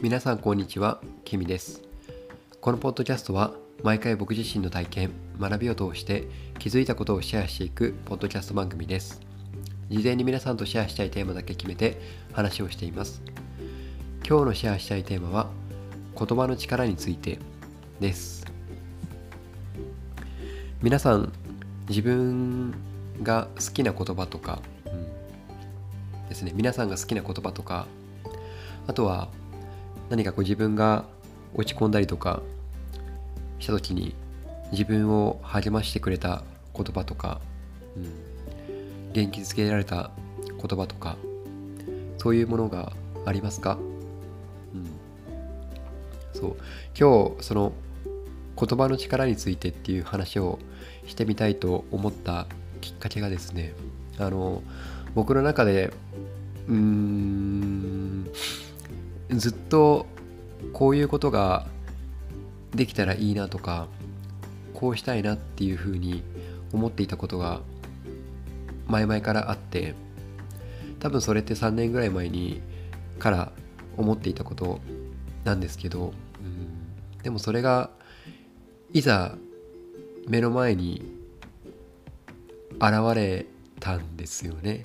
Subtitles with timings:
[0.00, 1.82] 皆さんこんにちは、キミです。
[2.60, 5.10] このポッドキャストは毎回僕自身の体験、
[5.40, 6.28] 学びを通して
[6.60, 9.20] 気づいたことをシェアしていくポッドキャスト番組です。
[9.90, 12.00] 事前に皆さんとシェアしたいテーマだけ決めて
[12.32, 13.22] 話をしています。
[14.24, 15.48] 今日のシェアしたいテーマは
[16.16, 17.40] 言葉の力について
[17.98, 18.46] です。
[20.80, 21.32] 皆さん
[21.88, 22.72] 自分
[23.24, 27.88] が好きな言葉とか、うんですね、皆さんが好きな言葉とか
[28.86, 29.28] あとは
[30.10, 31.04] 何かこう自分が
[31.54, 32.42] 落ち込んだりとか
[33.58, 34.14] した時に
[34.72, 36.42] 自分を励ましてくれた
[36.74, 37.40] 言葉とか、
[37.96, 40.10] うん、元気づけられた
[40.46, 41.16] 言葉とか
[42.18, 42.92] そういうものが
[43.24, 43.78] ありますか、
[44.74, 44.86] うん、
[46.32, 46.56] そう。
[46.98, 47.72] 今日その
[48.58, 50.58] 言葉の力についてっていう話を
[51.06, 52.46] してみたいと思った
[52.80, 53.72] きっかけがですね
[54.18, 54.62] あの
[55.14, 55.92] 僕の中で
[56.68, 58.30] うーん
[59.30, 60.06] ずっと
[60.72, 61.66] こういうことが
[62.74, 63.88] できたらいいなとか
[64.74, 66.22] こうしたいなっていうふうに
[66.72, 67.60] 思っていたことが
[68.86, 69.94] 前々からあって
[71.00, 72.60] 多分それって3年ぐらい前に
[73.18, 73.52] から
[73.96, 74.80] 思っていたこと
[75.44, 77.90] なんですけど、うん、でもそれが
[78.92, 79.36] いざ
[80.26, 81.18] 目の前に
[82.80, 83.46] 現れ
[83.80, 84.82] たんですよね。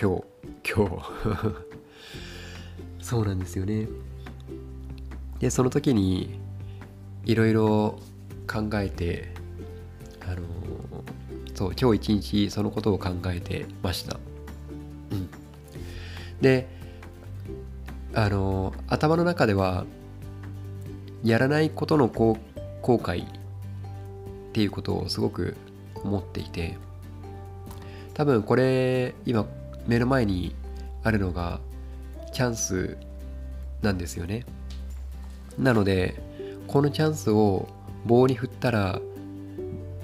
[0.00, 0.24] 今日
[0.70, 1.69] 今日。
[3.00, 3.88] そうなんですよね。
[5.38, 6.38] でその時に
[7.24, 7.98] いろいろ
[8.46, 9.32] 考えて
[10.20, 10.42] あの
[11.54, 14.18] そう今日一日そのことを考えてました。
[15.12, 15.28] うん。
[16.40, 16.68] で
[18.14, 19.84] あの頭の中では
[21.22, 22.38] やらないことの後
[22.82, 23.28] 後悔っ
[24.52, 25.56] ていうことをすごく
[26.02, 26.78] 思っていて
[28.14, 29.46] 多分これ今
[29.86, 30.54] 目の前に
[31.02, 31.60] あるのが
[32.32, 32.96] チャンス
[33.82, 34.44] なんですよね。
[35.58, 36.20] なので
[36.66, 37.68] このチャンスを
[38.06, 39.00] 棒に振ったら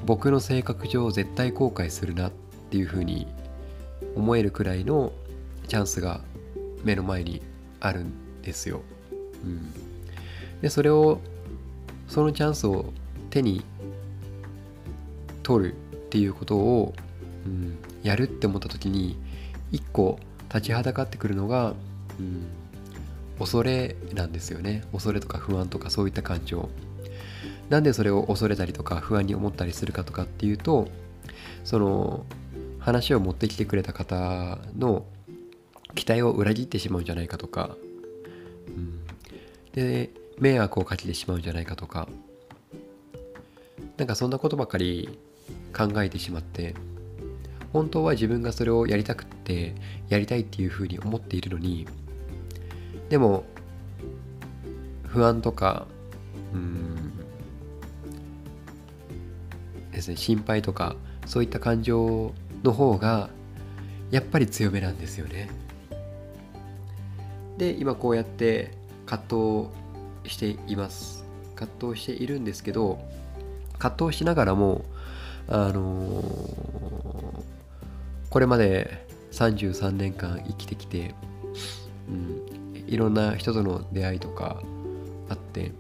[0.05, 2.33] 僕の性格上絶対後悔するなっ
[2.71, 3.27] ていうふうに
[4.15, 5.13] 思えるくらいの
[5.69, 6.21] チャンスが
[6.85, 7.43] 目の前に
[7.81, 8.83] あるんですよ、
[9.45, 9.73] うん、
[10.61, 11.21] でそれを
[12.09, 12.93] そのチャンスを
[13.31, 13.65] 手に
[15.43, 15.77] 取るっ
[16.09, 16.95] ていうことを、
[17.45, 19.17] うん、やるって思った時に
[19.73, 20.19] 一個
[20.49, 21.75] 立ちはだかってくるのが、
[22.19, 22.47] うん、
[23.39, 24.85] 恐れなんですよね。
[24.93, 26.69] 恐れとか不安とかそういった感情。
[27.69, 30.89] なんでそれを恐れたりとか不安に思ったりするかとかっていうと
[31.65, 32.25] その
[32.79, 35.05] 話を持ってきてくれた方の
[35.95, 37.77] 期待を裏切ってしまうんじゃないかとか、
[38.69, 39.01] うん、
[39.73, 42.09] で迷惑をかけてしまうんじゃないかとか
[43.97, 45.19] なんかそんなことばかり
[45.77, 46.75] 考えてしまって
[47.73, 49.75] 本当は自分がそれをやりたくって
[50.09, 51.89] やりたいっていうふうに思っているのに
[53.09, 53.45] でも
[55.07, 55.87] 不安とか
[56.53, 57.13] うん。
[59.93, 60.95] ですね心配とか
[61.25, 63.31] そういった感情の方が
[64.11, 65.49] やっぱり強めなんですよね。
[67.57, 68.73] で今こうやって
[69.07, 69.71] 葛
[70.25, 71.25] 藤しています。
[71.55, 72.99] 葛藤しているんですけど
[73.79, 74.85] 葛藤しながらも
[75.49, 77.43] あのー、
[78.29, 81.15] これまで33年間生きてきて、
[82.09, 82.46] うん、
[82.87, 84.63] いろんな人との出会いとか
[85.29, 85.73] あって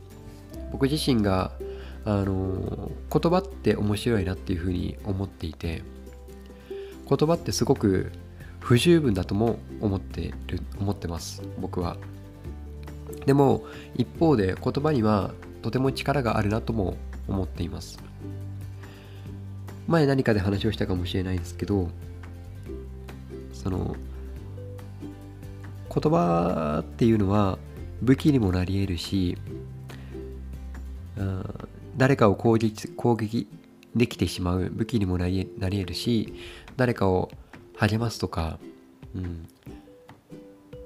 [0.72, 1.53] 僕自身が、
[2.05, 5.83] あの、言葉って面白いなっていうふうに思っていて
[7.09, 8.12] 言葉ってすごく
[8.61, 11.97] 不十分だとも思ってる思ってます僕は。
[13.25, 13.65] でも
[13.95, 16.97] 一方で言葉にはとても力があるなとも
[17.28, 17.99] 思っています。
[19.87, 21.91] 前何かで話をしたかもしれないですけど
[23.53, 23.95] その
[25.99, 27.59] 言葉っていうのは
[28.03, 29.39] 武器にもなり得るし
[31.17, 33.49] うん誰かを攻撃攻撃
[33.95, 36.34] できてしまう武器にもなりなり得るし
[36.77, 37.31] 誰かを
[37.77, 38.59] 励ますとか、
[39.15, 39.48] うん、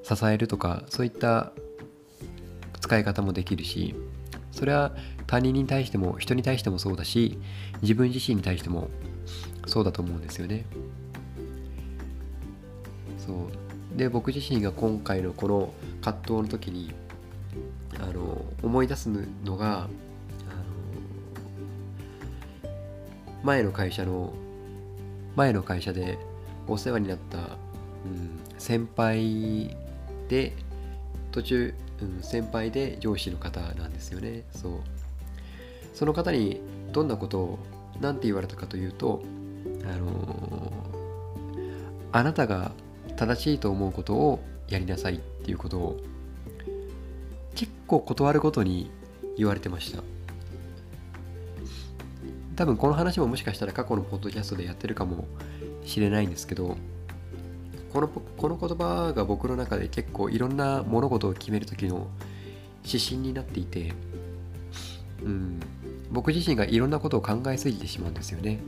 [0.05, 1.53] 支えるとかそういった
[2.81, 3.97] 使い方もできるし
[4.53, 4.93] それは
[5.27, 7.39] 他人に対しても人に対してもそうだし
[7.83, 8.89] 自分自身に対しても
[9.67, 10.65] そうだと思うんですよね。
[13.19, 13.37] そう。
[13.97, 16.93] で僕自身が今回のこの葛藤の時に
[17.99, 19.09] あの思い出す
[19.45, 19.89] のがあの
[23.43, 24.33] 前の会社の
[25.37, 26.19] 前の会社で
[26.67, 29.77] お世話になった、うん、先輩
[30.29, 30.53] で
[31.33, 34.45] 途中、うん、先輩で上司の方なんですよね。
[34.53, 34.73] そう。
[35.95, 36.61] その方に
[36.93, 37.59] どんなことを
[38.01, 39.23] 何て言われたかというと
[39.85, 40.73] あの
[42.13, 42.73] あなたが
[43.21, 44.41] 正しいと思うことを
[44.71, 46.01] やりなさいっていうことを
[47.55, 48.91] 結構断るごとに
[49.37, 50.03] 言われてました。
[52.57, 55.27] 多分この話ももしかしたら過去のポッドキャストでやってるかも
[55.85, 56.79] しれないんですけど
[57.93, 62.07] このこの言葉が僕の中で結構いろんな物事を決める時の
[62.87, 63.93] 指針になっていて、
[65.23, 65.61] うん、
[66.11, 68.61] 僕自身がいろんなことを考えすぎてしまうんですよね。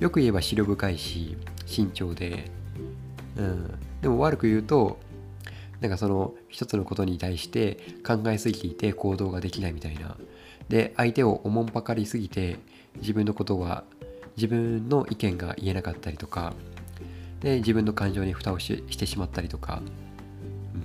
[0.00, 2.50] よく言えば思慮深いし慎重で、
[3.36, 4.98] うん、でも悪く言うと
[5.80, 10.16] なんかその一つのことに対して考えすぎていて行動ができないみたいな。
[10.68, 12.58] で相手をおもんぱかりすぎて
[12.96, 13.84] 自分のことが
[14.36, 16.54] 自分の意見が言えなかったりとか
[17.40, 20.78] で自分の感情に蓋をししてしまったりとか、う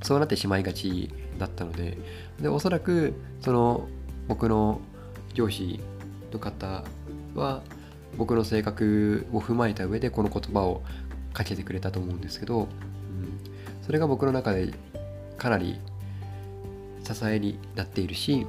[0.00, 1.96] ん、そうなってしまいがちだったので
[2.40, 3.88] でおそらくその
[4.26, 4.80] 僕の
[5.34, 5.78] 上司
[6.32, 6.84] の方
[7.34, 7.62] は
[8.16, 10.82] 僕の性格を踏まえた上でこの言葉を
[11.32, 12.68] かけてくれたと思うんですけど、うん、
[13.84, 14.72] それが僕の中で
[15.38, 15.78] かなり
[17.04, 18.46] 支えになっているし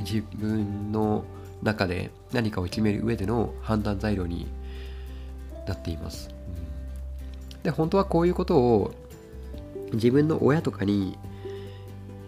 [0.00, 1.24] 自分の
[1.62, 4.46] 中で何かを決める上での判断材料に
[5.66, 6.30] なっています。
[6.54, 6.60] うん
[7.62, 8.94] で本当はこういうことを
[9.92, 11.18] 自分の親とかに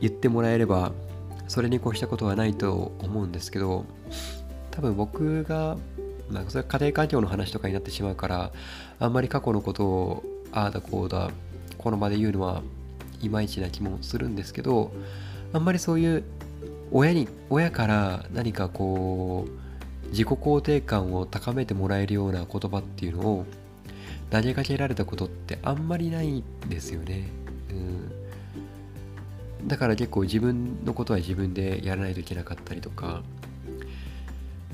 [0.01, 0.93] 言ってもらえれば
[1.49, 3.85] それに越したことはないと思うんですけど
[4.71, 5.77] 多分僕が
[6.32, 8.52] なんかそれ家庭環境の話とかになってしまうから
[8.99, 11.31] あんまり過去のことをああだこうだ
[11.79, 12.62] この場で言うのは
[13.20, 14.93] いまいちな気もするんですけど
[15.52, 16.25] あんまりそういう
[16.90, 23.46] 親に親から何かこう自己肯定感を高めてもらえるような言葉っていうのを
[24.31, 27.29] 投げかけられたことってあんまりないんですよね。
[27.70, 27.75] う
[29.64, 33.23] ん、だから結構自分のことは自分でやらないといけなかったりとか、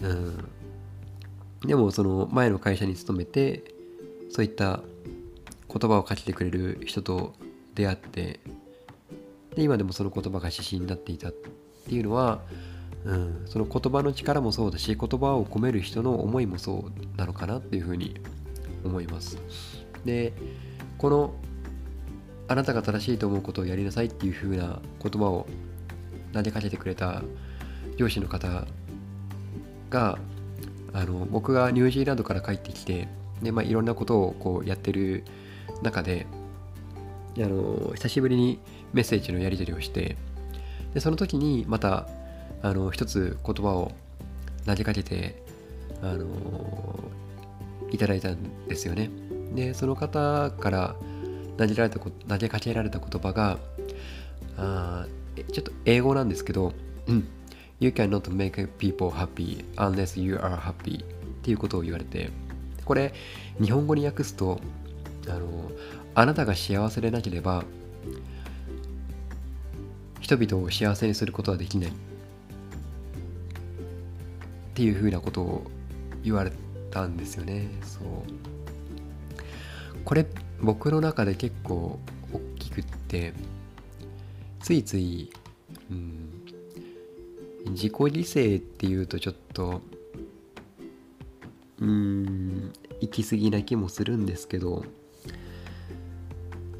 [0.02, 0.48] うん、
[1.64, 3.64] でもその前の会社に勤めて
[4.30, 4.80] そういった
[5.68, 7.34] 言葉をかけてくれる人と
[7.74, 8.40] 出会って
[9.54, 12.40] で今でもその言葉が指針になっていたっていうのは、
[13.04, 18.20] うん、その言葉の力もそうだし言葉を込める人の思いもそうなのかなっていうふうに
[18.84, 19.38] 思います。
[20.04, 20.32] で
[20.96, 21.34] この
[22.46, 25.46] あなたが正しいと思うことをやりなさいっていうふうな言葉を
[26.32, 27.22] 投げかけてくれた
[27.98, 28.64] 上司の方
[29.90, 30.18] が
[30.92, 33.08] あの僕がニュージーランドから帰ってきて
[33.42, 35.24] で、まあ、いろんなことをこうやってる
[35.82, 36.26] 中で
[37.36, 38.58] あの久しぶりに
[38.92, 40.16] メッセージのやり取りをして
[40.94, 42.08] でその時にまた
[42.62, 43.92] あの一つ言葉を
[44.66, 45.42] 投げかけて
[46.02, 46.26] あの
[47.90, 49.10] いただいたんですよね。
[49.54, 50.96] でその方から
[51.56, 53.58] 投げられた投げかけられた言葉が
[54.56, 55.06] あ
[55.52, 56.72] ちょっと英語なんですけど、
[57.06, 57.28] うん、
[57.80, 61.06] You cannot make people happy unless you are happy っ
[61.42, 62.30] ていうことを言われて
[62.84, 63.12] これ
[63.62, 64.60] 日本語に訳すと
[65.28, 65.70] あの
[66.14, 67.64] あなたが幸せでなければ
[70.20, 71.90] 人々を幸せにすることはできない。
[71.90, 71.92] っ
[74.74, 75.64] ていうふうなことを
[76.22, 76.52] 言われ
[76.90, 77.68] たんですよね。
[77.82, 78.04] そう。
[80.04, 80.26] これ
[80.60, 81.98] 僕の中で結構
[82.32, 83.32] 大きくって
[84.60, 85.30] ついつい、
[85.90, 86.44] うん、
[87.66, 89.82] 自己犠牲っていうとちょっと
[91.80, 94.84] うーん行き過ぎな気もするんですけど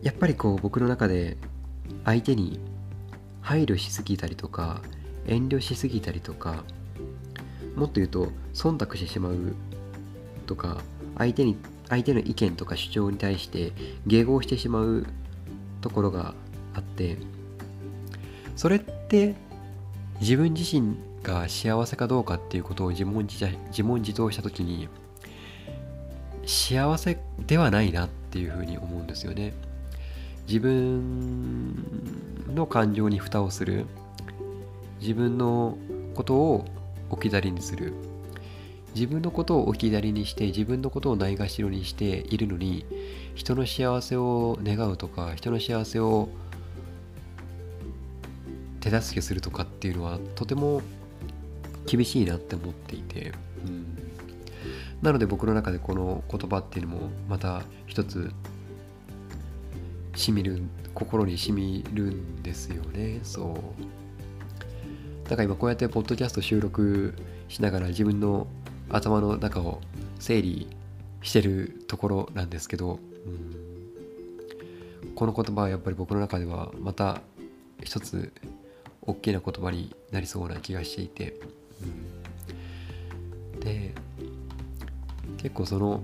[0.02, 1.36] やっぱりこう僕の中で
[2.04, 2.60] 相手に
[3.40, 4.80] 配慮しすぎたりとか
[5.26, 6.64] 遠慮しすぎたりとか
[7.76, 9.54] もっと言うと忖度してしまう
[10.46, 10.78] とか
[11.16, 11.56] 相手に
[11.88, 13.72] 相手の意見とか主張に対して
[14.06, 15.06] 迎合してしまう
[15.80, 16.34] ところが
[16.74, 17.16] あって
[18.56, 19.34] それって
[20.20, 24.88] 自分自身が幸せかどうかっていうことを自問自自問自答した時に
[26.46, 29.52] 幸せではないなっていうふうに思うんですよね。
[30.46, 31.74] 自分
[32.54, 33.84] の感情に蓋をする
[35.00, 35.76] 自分の
[36.14, 36.64] ことを
[37.10, 37.92] 置き去りにする
[38.94, 42.86] 自分のことを置き去りにして自分のことをないがしろにしているのに
[43.34, 46.30] 人の幸せを願うとか人の幸せを
[48.90, 50.82] 手助けするとかっていうのはとても
[51.86, 53.32] 厳しいなって思っていて、
[53.66, 53.98] うん、
[55.02, 58.30] なので僕の中でこの言葉っていうのもまた一つ
[60.14, 60.62] しみる
[60.94, 63.20] 心にしみるんですよね。
[63.22, 63.54] そう。
[65.24, 67.14] だから今こうやってポッドキャスト収録
[67.48, 68.48] しながら自分の
[68.88, 69.80] 頭の中を
[70.18, 70.66] 整理
[71.22, 72.98] してるところなんですけど、
[75.04, 77.20] うん、この言葉はやっぱり僕の中ではまた
[77.82, 78.32] 一つ
[79.08, 81.34] 大きな言葉になりそうな気がしていて、
[83.54, 83.94] うん、で
[85.38, 86.02] 結構その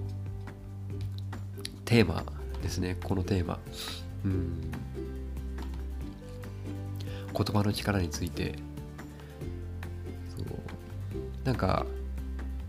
[1.84, 2.24] テーマ
[2.62, 2.96] ですね。
[3.04, 3.58] このテーマ。
[4.24, 4.70] うん。
[7.36, 8.54] 言葉の力について。
[10.34, 10.46] そう。
[11.44, 11.84] なんか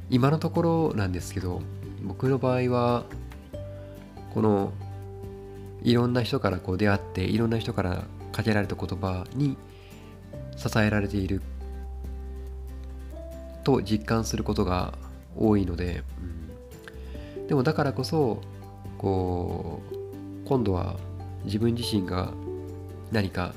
[0.10, 1.62] 今のところなんですけど
[2.04, 3.06] 僕の場合は
[4.34, 4.74] この
[5.82, 9.56] いろんな人からこう出会っていろんな人からかけられた言葉に
[10.56, 11.42] 支えられている。
[13.66, 14.94] と実感することが
[15.36, 16.04] 多いので、
[17.38, 18.42] うん、でもだからこそ
[18.98, 19.96] こう
[20.48, 20.96] 今度は
[21.46, 22.32] 自分自身が
[23.12, 23.54] 何か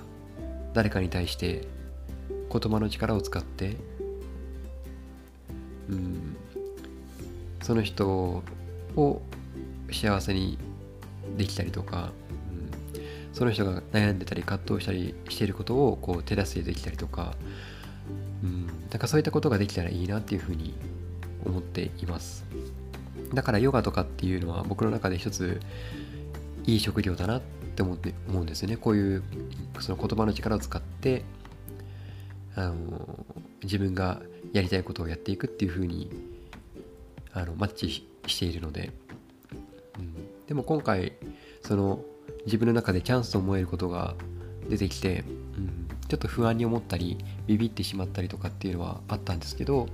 [0.73, 1.69] 誰かに対して
[2.51, 3.77] 言葉の力を使って、
[5.91, 6.37] うん、
[7.63, 8.43] その人
[8.97, 9.23] を
[9.93, 10.59] 幸せに
[11.37, 12.13] できたりとか、
[13.33, 17.35] その人が悩んでたり葛藤したりしていることをこう手助けできたりとか、
[18.43, 20.75] うん、なんかそういったことができたらいいなっていうふうに
[21.45, 22.45] 思っています。
[23.35, 25.61] だからヨガとかっていうのは僕の中で一つ
[26.67, 27.41] いい職業だなっ
[27.77, 28.77] て思って思うんですよね。
[28.77, 29.23] こういう
[29.81, 31.25] その言葉の力を使って
[32.55, 33.27] あの
[33.63, 34.21] 自分が
[34.53, 36.11] やりたいことをやっていくっていうふうに
[37.33, 38.91] あのマッチしているので、
[39.99, 41.13] うん、でも今回
[41.63, 42.01] その
[42.49, 44.15] 自分の中でチャンスと思えることが
[44.69, 45.23] 出てきて、
[45.57, 49.87] うん、ちょっと不安に思ったりビビってしまったりとかっていうのはあったんですけど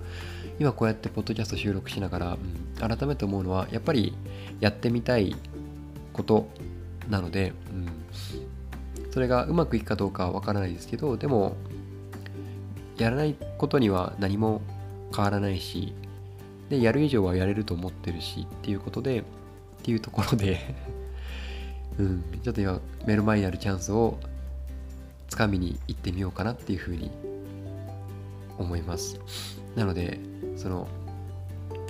[0.61, 2.39] 今こうやってポッドキャスト収録しながら、
[2.81, 4.15] うん、改めて思うのはやっぱり
[4.61, 5.35] やってみたい
[6.13, 6.49] こと
[7.11, 11.57] なので、うん、それがうまくいくかどうかはわからないですけどでも
[12.97, 14.63] やらないことには何も
[15.15, 15.93] 変わらないし
[16.69, 19.25] でやる以上はやれると思ってるしっていうことでっ
[19.83, 20.75] ていうところで
[21.99, 24.19] うん、ちょっと今目の前にあるチャンスを
[25.29, 27.11] つかみに行ってみようかなっていうふうに
[28.59, 29.19] 思います。
[29.75, 30.19] なので
[30.57, 30.89] その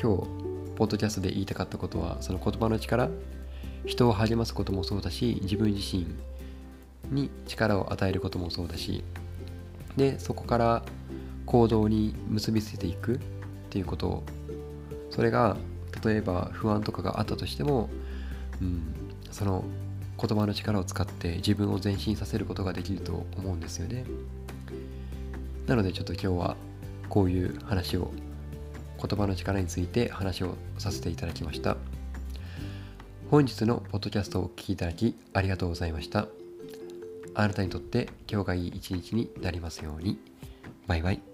[0.00, 0.44] 今日
[0.76, 3.08] ポッドキャストで言いたかったことはその言葉の力
[3.86, 6.06] 人を励ますこともそうだし自分自身
[7.10, 9.04] に力を与えることもそうだし
[9.96, 10.82] でそこから
[11.46, 13.18] 行動に結びつけていくっ
[13.70, 14.22] ていうこと
[15.10, 15.56] それが
[16.04, 17.88] 例えば不安とかがあったとしても、
[18.60, 18.82] うん、
[19.30, 19.64] その
[20.26, 24.04] 言葉の力を使って自分を前進させることができると思うんですよね。
[25.66, 26.56] なのでちょっと今日は
[27.10, 28.10] こういう話を
[28.96, 31.76] 言葉の力について話をさせていただきました。
[33.30, 36.26] 本日のポッドキャストをお聴きいただきありがとうございました。
[37.34, 40.18] あなたにとって今日がいい一日になりますように。
[40.86, 41.33] バイバイ。